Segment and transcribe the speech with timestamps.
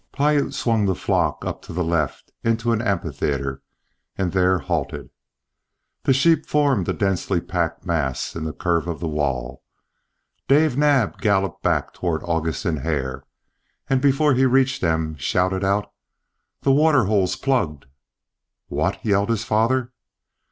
[0.11, 3.61] Piute swung the flock up to the left into an amphitheatre,
[4.17, 5.11] and there halted.
[6.05, 9.61] The sheep formed a densely packed mass in the curve of the wall.
[10.47, 13.25] Dave Naab galloped back toward August and Hare,
[13.91, 15.93] and before he reached them shouted out:
[16.63, 17.85] "The waterhole's plugged!"
[18.69, 19.93] "What?" yelled his father.